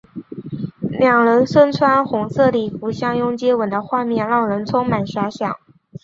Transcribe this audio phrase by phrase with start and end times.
[0.79, 5.55] 两人身穿白色礼服相拥接吻的画面让人充满遐想。